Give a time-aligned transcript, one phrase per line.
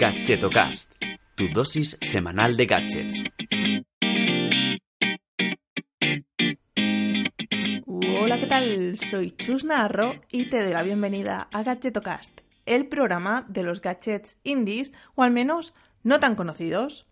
[0.00, 0.94] Gadgetocast,
[1.34, 3.22] tu dosis semanal de gadgets.
[7.86, 8.96] Hola, ¿qué tal?
[8.96, 14.38] Soy Chus Narro y te doy la bienvenida a Gadgetocast, el programa de los gadgets
[14.42, 17.06] indies, o al menos no tan conocidos.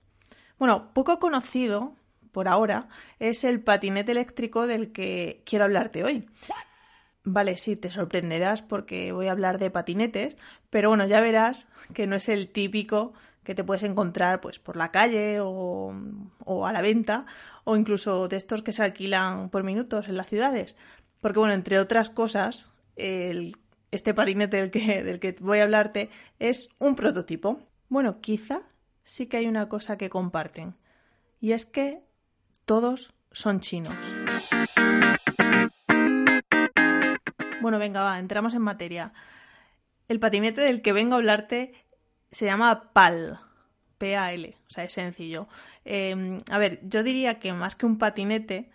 [0.59, 1.95] Bueno, poco conocido,
[2.33, 6.27] por ahora, es el patinete eléctrico del que quiero hablarte hoy.
[7.31, 10.39] Vale, sí, te sorprenderás porque voy a hablar de patinetes,
[10.71, 13.13] pero bueno, ya verás que no es el típico
[13.45, 15.93] que te puedes encontrar pues por la calle o,
[16.67, 17.27] a la venta
[17.65, 20.75] o incluso de estos que se alquilan por minutos en las ciudades.
[21.21, 26.09] Porque bueno, entre otras cosas, este patinete del que, del que voy a hablarte
[26.39, 27.61] es un prototipo.
[27.91, 28.63] Bueno, quizá
[29.03, 30.77] sí que hay una cosa que comparten
[31.41, 32.01] y es que
[32.65, 33.95] todos son chinos.
[37.69, 39.13] Bueno, venga, va, entramos en materia.
[40.09, 41.75] El patinete del que vengo a hablarte
[42.31, 43.41] se llama PAL.
[43.99, 45.49] P-A-L, o sea, es sencillo.
[45.85, 48.71] Eh, a ver, yo diría que más que un patinete,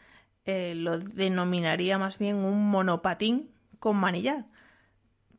[0.45, 4.45] eh, lo denominaría más bien un monopatín con manillar.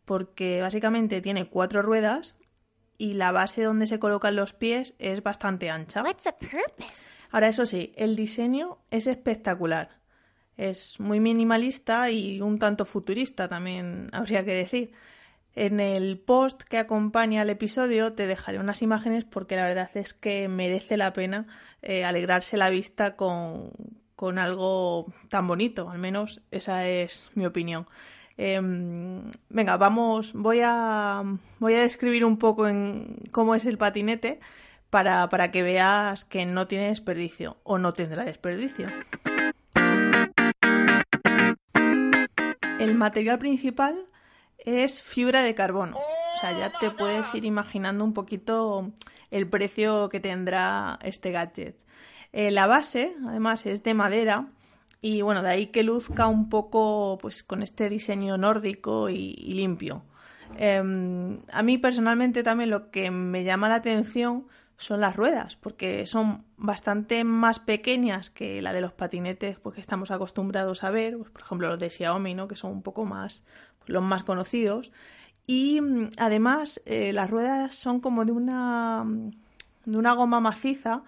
[0.05, 2.35] Porque básicamente tiene cuatro ruedas
[2.99, 6.03] y la base donde se colocan los pies es bastante ancha.
[7.31, 10.03] Ahora, eso sí, el diseño es espectacular.
[10.57, 14.93] Es muy minimalista y un tanto futurista también, habría que decir.
[15.57, 20.13] En el post que acompaña al episodio te dejaré unas imágenes porque la verdad es
[20.13, 21.47] que merece la pena
[21.81, 23.71] eh, alegrarse la vista con,
[24.17, 27.87] con, algo tan bonito, al menos esa es mi opinión.
[28.37, 28.61] Eh,
[29.49, 31.23] venga, vamos, voy a,
[31.61, 34.41] voy a describir un poco en cómo es el patinete
[34.91, 38.89] para, para que veas que no tiene desperdicio o no tendrá desperdicio.
[42.79, 44.07] El material principal
[44.59, 45.97] es fibra de carbono.
[45.97, 48.93] O sea, ya te puedes ir imaginando un poquito
[49.31, 51.77] el precio que tendrá este gadget.
[52.33, 54.49] Eh, la base, además, es de madera
[55.01, 60.03] y bueno, de ahí que luzca un poco pues con este diseño nórdico y, limpio.
[60.57, 60.83] Eh,
[61.53, 64.47] a mí personalmente también lo que me llama la atención
[64.77, 69.81] son las ruedas, porque son bastante más pequeñas que la de los patinetes pues, que
[69.81, 72.49] estamos acostumbrados a ver, pues, por ejemplo los de Xiaomi, ¿no?
[72.49, 73.45] que son un poco más
[73.87, 74.93] los más conocidos.
[75.47, 79.05] Y mm, además eh, las ruedas son como de una,
[79.85, 81.03] de una goma maciza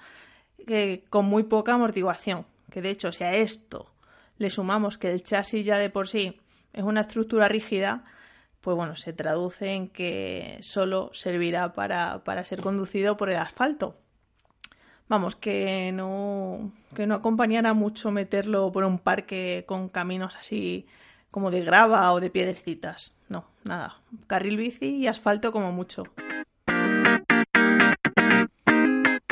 [0.66, 2.46] que, con muy poca amortiguación.
[2.70, 3.90] Que de hecho, si a esto
[4.38, 6.40] le sumamos que el chasis ya de por sí
[6.72, 8.04] es una estructura rígida,
[8.66, 13.96] pues bueno, se traduce en que solo servirá para, para ser conducido por el asfalto.
[15.06, 20.88] Vamos, que no, que no acompañará mucho meterlo por un parque con caminos así
[21.30, 23.14] como de grava o de piedrecitas.
[23.28, 24.00] No, nada.
[24.26, 26.02] Carril bici y asfalto como mucho.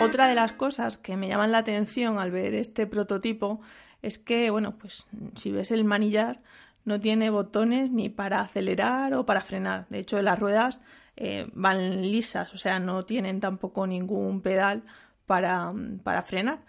[0.01, 3.61] Otra de las cosas que me llaman la atención al ver este prototipo
[4.01, 6.41] es que, bueno, pues si ves el manillar
[6.85, 9.87] no tiene botones ni para acelerar o para frenar.
[9.89, 10.81] De hecho, las ruedas
[11.17, 14.85] eh, van lisas, o sea, no tienen tampoco ningún pedal
[15.27, 15.73] para,
[16.03, 16.61] para frenar.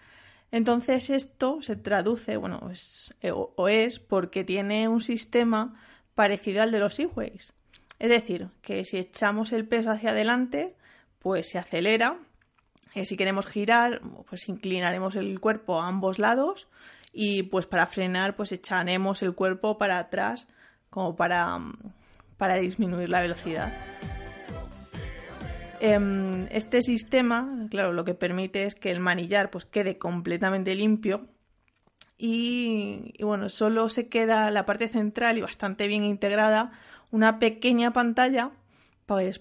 [0.50, 5.74] Entonces esto se traduce, bueno, es, eh, o, es porque tiene un sistema
[6.14, 7.52] parecido al de los Segways.
[7.98, 10.76] Es decir, que si echamos el peso hacia adelante,
[11.18, 12.18] pues se acelera.
[12.94, 16.68] Y si queremos girar, pues inclinaremos el cuerpo a ambos lados
[17.18, 20.48] y pues para frenar, pues echaremos el cuerpo para atrás
[20.90, 21.58] como para,
[22.36, 23.72] para disminuir la velocidad.
[25.80, 31.26] Em, este sistema, claro, lo que permite es que el manillar pues quede completamente limpio
[32.18, 36.72] y, bueno, solo se queda la parte central y bastante bien integrada
[37.10, 38.50] una pequeña pantalla
[39.06, 39.40] pues,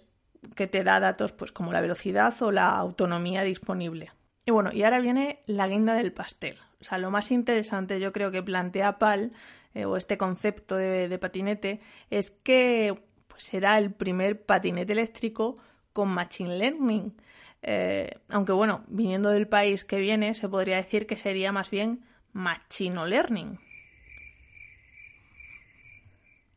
[0.55, 4.13] que te da datos pues como la velocidad o la autonomía disponible.
[4.45, 6.55] Y bueno, y ahora viene la guinda del pastel.
[6.81, 9.31] O sea, lo más interesante yo creo que plantea PAL
[9.73, 15.55] eh, o este concepto de, patinete es que pues, será el primer patinete eléctrico
[15.93, 17.15] con Machine Learning.
[17.61, 22.05] Eh, aunque bueno, viniendo del país que viene, se podría decir que sería más bien
[22.33, 23.59] Machino Learning.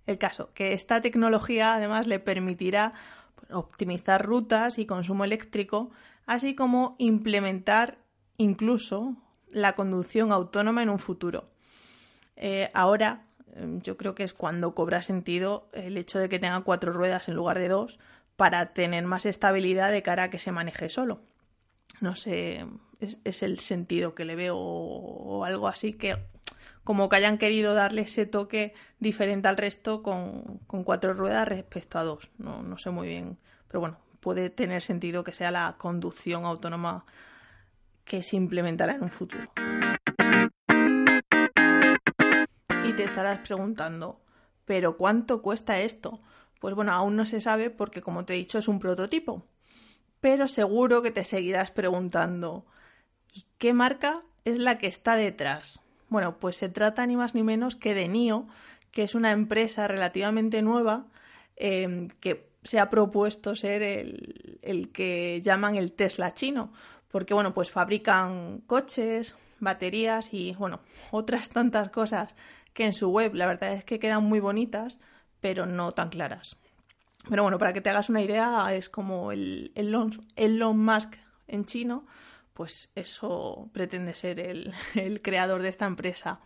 [0.07, 2.93] El caso, que esta tecnología además le permitirá
[3.51, 5.91] optimizar rutas y consumo eléctrico,
[6.27, 7.99] así como implementar
[8.39, 9.17] incluso
[9.51, 11.49] la conducción autónoma en un futuro.
[12.37, 16.61] Eh, ahora, eh, yo creo que es cuando cobra sentido el hecho de que tenga
[16.61, 17.99] cuatro ruedas en lugar de dos,
[18.37, 21.21] para tener más estabilidad de cara a que se maneje solo.
[22.01, 22.65] No sé,
[23.01, 26.17] es, el sentido que le veo o, algo así que
[26.85, 32.05] como que hayan querido darle ese toque diferente al resto con, cuatro ruedas respecto a
[32.05, 32.31] dos.
[32.39, 37.05] No, no sé muy bien, pero bueno, puede tener sentido que sea la conducción autónoma
[38.09, 39.53] que se implementará en un futuro.
[42.85, 44.21] Y te estarás preguntando,
[44.65, 46.21] ¿pero cuánto cuesta esto?
[46.59, 49.45] Pues bueno, aún no se sabe porque como te he dicho es un prototipo.
[50.21, 52.67] Pero seguro que te seguirás preguntando,
[53.33, 55.81] ¿y qué marca es la que está detrás?
[56.09, 58.49] Bueno, pues se trata ni más ni menos que de NIO,
[58.91, 61.07] que es una empresa relativamente nueva
[61.57, 66.73] eh, que se ha propuesto ser el, el, que llaman el Tesla chino,
[67.11, 72.35] porque bueno, pues fabrican coches, baterías y bueno, otras tantas cosas
[72.73, 74.99] que en su web la verdad es que quedan muy bonitas,
[75.41, 76.57] pero no tan claras.
[77.29, 81.17] Pero bueno, para que te hagas una idea, es como el Elon, Elon Musk
[81.47, 82.07] en chino,
[82.55, 86.41] pues eso pretende ser el, el creador de esta empresa.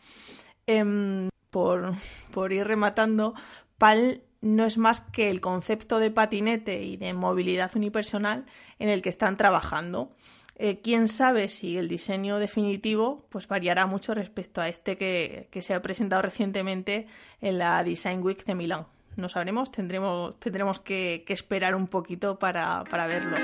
[0.66, 1.94] Eh, por,
[2.32, 3.34] por ir rematando,
[3.76, 8.46] PAL no es más que el concepto de patinete y de movilidad unipersonal
[8.78, 10.16] en el que están trabajando.
[10.56, 15.62] Eh, quién sabe si el diseño definitivo pues variará mucho respecto a este que, que,
[15.62, 17.06] se ha presentado recientemente
[17.40, 18.87] en la Design Week de Milán.
[19.16, 23.37] No sabremos, tendremos, tendremos que, que esperar un poquito para, para verlo.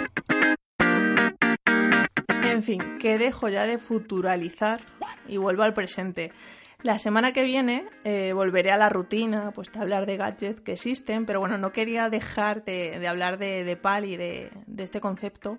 [2.42, 4.80] En fin, que dejo ya de futuralizar
[5.26, 6.32] y vuelvo al presente.
[6.84, 10.74] La semana que viene eh, volveré a la rutina, pues de hablar de gadgets que
[10.74, 15.00] existen, pero bueno, no quería dejar de, hablar de, de, PAL y de, de este
[15.00, 15.58] concepto,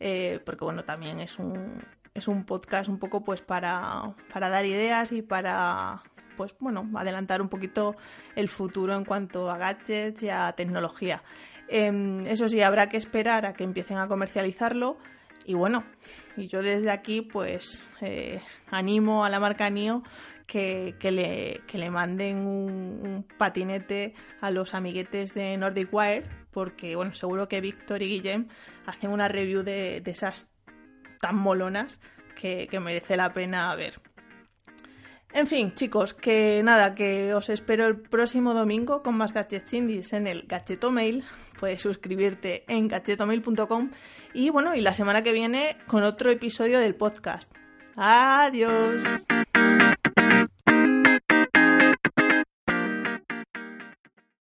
[0.00, 1.84] eh, porque bueno, también es un,
[2.14, 6.02] es un podcast un poco pues para, para dar ideas y para
[6.36, 7.94] pues bueno, adelantar un poquito
[8.34, 11.22] el futuro en cuanto a gadgets y a tecnología.
[11.68, 14.98] Eh, eso sí, habrá que esperar a que empiecen a comercializarlo.
[15.48, 15.84] Y bueno,
[16.36, 20.02] y yo desde aquí pues eh, animo a la marca NIO
[20.46, 27.14] que, le, que le, manden un, patinete a los amiguetes de Nordic Wire, porque bueno,
[27.14, 28.48] seguro que Víctor y Guillem
[28.86, 30.54] hacen una review de, de esas
[31.20, 31.98] tan molonas
[32.36, 34.00] que, merece la pena ver.
[35.32, 40.26] En fin, chicos, que nada, que os espero el próximo domingo con más gadgets en
[40.26, 41.24] el Gachetomail.
[41.58, 43.90] Puedes suscribirte en gachetomail.com
[44.34, 47.52] y bueno, y la semana que viene con otro episodio del podcast.
[47.96, 49.04] Adiós.